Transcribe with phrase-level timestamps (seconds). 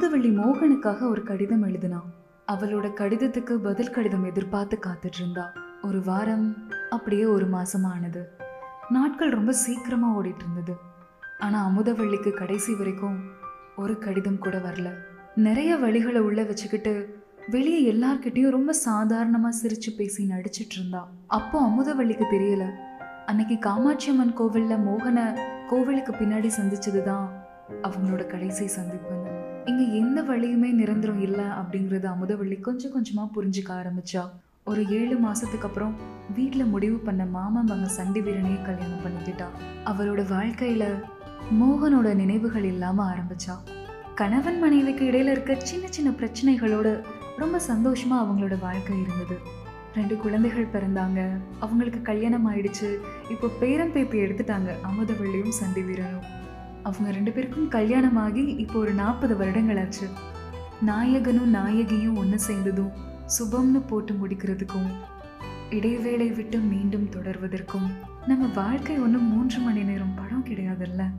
[0.00, 2.00] அமுதவள்ளி மோகனுக்காக ஒரு கடிதம் எழுதினா
[2.52, 5.52] அவளோட கடிதத்துக்கு பதில் கடிதம் எதிர்பார்த்து காத்துட்டு இருந்தா
[5.82, 6.56] ஒரு வாரம்
[6.90, 8.24] அப்படியே ஒரு மாசமானது.
[8.88, 10.74] நாட்கள் ரொம்ப சீக்கிரமா ஓடிட்டு இருந்தது
[11.38, 13.20] ஆனா அமுதவள்ளிக்கு கடைசி வரைக்கும்
[13.76, 14.92] ஒரு கடிதம் கூட வரல.
[15.34, 22.70] நிறைய வழிகளை உள்ள வச்சுக்கிட்டு வெளியே எல்லார்கிட்டையும் ரொம்ப சாதாரணமா சிரிச்சு பேசி நடிச்சிட்டு இருந்தா அப்போ அமுதவள்ளிக்கு தெரியல
[23.26, 25.38] அன்னைக்கு காமாட்சி அம்மன் கோவில்ல மோகனை
[25.68, 27.28] கோவிலுக்கு பின்னாடி சந்திச்சதுதான்
[27.82, 29.39] அவங்களோட கடைசி சந்திப்புன்னு.
[29.70, 34.22] இங்கே எந்த வழியுமே நிரந்தரம் இல்லை அப்படிங்கறது அமுதவள்ளி கொஞ்சம் கொஞ்சமா புரிஞ்சுக்க ஆரம்பிச்சா.
[34.64, 35.94] ஒரு ஏழு மாசத்துக்கு அப்புறம்
[36.34, 39.46] வீட்டில் முடிவு பண்ண மாமா மகன் சண்டி வீரனையே கல்யாணம் பண்ணிக்கிட்டா.
[39.84, 40.84] அவரோட வாழ்க்கையில
[41.60, 43.54] மோகனோட நினைவுகள் இல்லாம ஆரம்பிச்சா.
[44.14, 46.88] கணவன் மனைவிக்கு இடையில இருக்க சின்ன சின்ன பிரச்சனைகளோட
[47.36, 49.38] ரொம்ப சந்தோஷமா அவங்களோட வாழ்க்கை இருந்தது.
[49.94, 51.20] ரெண்டு குழந்தைகள் பிறந்தாங்க.
[51.58, 52.90] அவங்களுக்கு கல்யாணம் ஆயிடுச்சு.
[53.30, 54.70] இப்போ பேரம் பேத்தி எடுத்துட்டாங்க.
[54.90, 56.38] அமுதவள்ளியும் சண்டி வீரனும்
[56.82, 60.08] அவங்க ரெண்டு பேருக்கும் கல்யாணம் ஆகி இப்போ ஒரு நாற்பது வருடங்கள் ஆச்சு
[60.80, 62.92] நாயகனும் நாயகியும் ஒன்று சேர்ந்ததும்
[63.38, 64.90] சுபம்னு போட்டு முடிக்கிறதுக்கும்
[65.70, 67.90] இடைவேளை விட்டு மீண்டும் தொடர்வதற்கும்
[68.26, 71.10] நம்ம வாழ்க்கை ஒன்றும் மூன்று மணி நேரம் படம் கிடையாதுல்ல.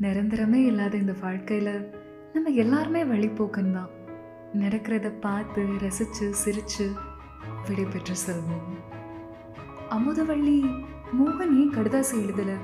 [0.00, 1.86] நிரந்தரமே இல்லாத இந்த வாழ்க்கையில
[2.32, 3.88] நம்ம எல்லாருமே வழிபோக்கன் தான்.
[4.54, 6.92] நடக்கிறத பார்த்து ரசிச்சு சிரிச்சு
[7.68, 8.94] விடைபெற்று செல்வோம்.
[9.90, 12.56] அமுதவள்ளி மோகன் ஏன் கடுதாசி எழுதலை?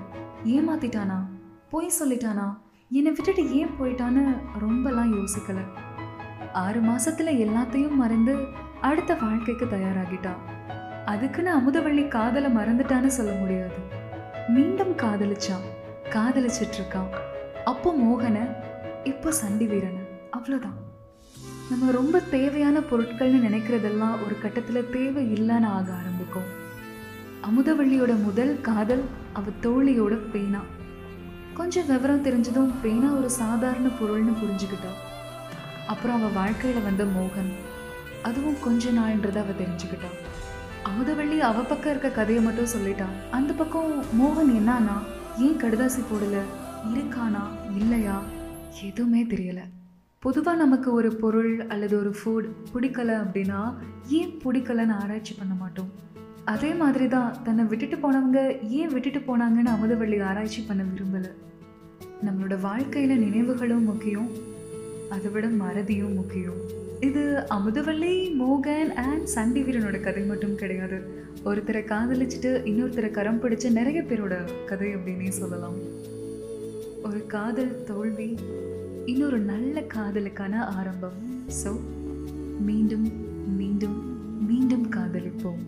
[0.45, 1.34] ஏமாத்திட்டானா?
[1.75, 2.59] போய் சொல்லிட்டானா?
[2.91, 5.57] என்னை விட்டுட்டு ஏன் போயிட்டான்னு ரொம்பலாம் யோசிக்கல.
[6.53, 8.37] ஆறு மாசத்துல எல்லாத்தையும் மறந்து
[8.81, 10.31] அடுத்த வாழ்க்கைக்கு தயாராகிட்டா.
[11.05, 13.75] அதுக்குன்னு அமுதவள்ளி காதலை மறந்துட்டான்னு சொல்ல முடியாது.
[14.49, 15.67] மீண்டும் காதலிச்சான்
[16.11, 17.11] காதலிச்சிட்டு இருக்கான்
[17.65, 18.55] அப்போ மோகனை
[19.05, 20.03] இப்போ சண்டி வீரனை.
[20.39, 20.79] அவ்வளோதான்.
[21.71, 26.49] நம்ம ரொம்ப தேவையான பொருட்கள்னு நினைக்கிறதெல்லாம் ஒரு கட்டத்தில் தேவை இல்லைன்னு ஆக ஆரம்பிக்கும்.
[27.49, 30.61] அமுதவள்ளியோட முதல் காதல் அவ தோழியோட பேனா.
[31.55, 34.93] கொஞ்சம் விவரம் தெரிஞ்சதும் பேனா ஒரு சாதாரண பொருள்னு புரிஞ்சுக்கிட்டா
[35.87, 37.53] அப்புறம் அவள் வாழ்க்கையில் வந்த மோகன்
[38.23, 40.19] அதுவும் கொஞ்ச நாள்ன்றதை அவள் தெரிஞ்சுக்கிட்டான்.
[40.85, 43.31] அமுதவள்ளி அவ பக்கம் இருக்க கதையை மட்டும் சொல்லிட்டான்.
[43.31, 44.97] அந்த பக்கம் மோகன் என்னானா
[45.39, 46.41] ஏன் கடுதாசி போடல?
[46.95, 47.45] இருக்கானா?
[47.77, 48.23] இல்லையா?
[48.83, 49.59] எதுவுமே தெரியல.
[50.19, 53.75] பொதுவாக நமக்கு ஒரு பொருள் அல்லது ஒரு ஃபுட் பிடிக்கல அப்படின்னா
[54.09, 55.91] ஏன் பிடிக்கலன்னு ஆராய்ச்சி பண்ண மாட்டோம்.
[56.53, 58.41] அதே மாதிரி தான் தன்னை விட்டுட்டு போனவங்க
[58.79, 61.31] ஏன் விட்டுட்டு போனாங்கன்னு அமுதவள்ளி ஆராய்ச்சி பண்ண விரும்பலை.
[62.27, 64.29] நம்மளோட வாழ்க்கையில் நினைவுகளும் முக்கியம்
[65.15, 66.59] அதை விட மறதியும் முக்கியம்.
[67.09, 67.23] இது
[67.57, 70.99] அமுதவள்ளி மோகன் அண்ட் சண்டி வீரனோட கதை மட்டும் கிடையாது.
[71.49, 74.37] ஒருத்தரை காதலிச்சுட்டு இன்னொருத்தரை கரம் பிடிச்ச நிறைய பேரோட
[74.71, 75.79] கதை அப்படின்னே சொல்லலாம்.
[77.09, 78.29] ஒரு காதல் தோல்வி
[79.13, 81.19] இன்னொரு நல்ல காதலுக்கான ஆரம்பம்.
[81.61, 81.73] ஸோ
[82.69, 83.09] மீண்டும்
[83.61, 83.97] மீண்டும்
[84.51, 85.63] மீண்டும் காதலிப்போம்.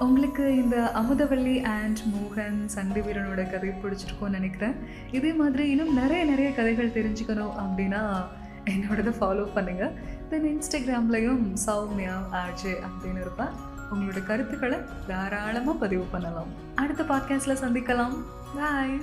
[0.00, 4.74] உங்களுக்கு இந்த அமுதவள்ளி அண்ட் மோகன் சண்டி வீரனோட கதை பிடிச்சிருக்கோன்னு நினைக்கிறேன்.
[5.10, 8.24] இதே மாதிரி இன்னும் நிறைய நிறைய கதைகள் தெரிஞ்சுக்கணும் அப்படின்னா
[8.64, 9.92] என்னோடதை ஃபாலோ பண்ணுங்கள்
[10.28, 16.46] தென் இன்ஸ்டாகிராம்லேயும் சௌமியா ஆர்ஜே அப்படின்னு இருப்பேன் உங்களோட கருத்துக்களை தாராளமாக பதிவு பண்ணலாம்.
[16.74, 18.16] அடுத்த பாட்காஸ்டில் சந்திக்கலாம்.
[18.54, 19.00] பாய்